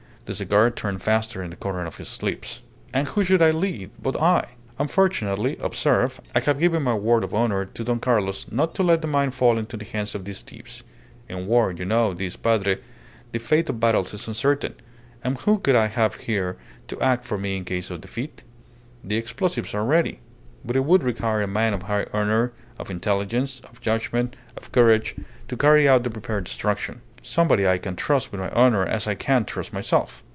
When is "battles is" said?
13.81-14.25